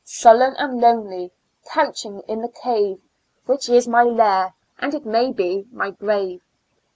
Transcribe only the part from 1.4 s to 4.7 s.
couching in the cave. Which is my lair,